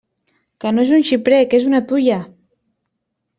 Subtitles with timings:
[0.63, 2.19] Que no és un xiprer, que és una tuia!